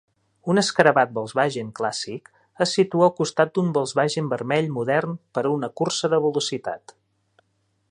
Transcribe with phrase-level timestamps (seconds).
[0.51, 2.31] Un Escarabat Volkswagen clàssic
[2.65, 6.99] es situa al costat d'un Volkswagen vermell modern per a una cursa de velocitat.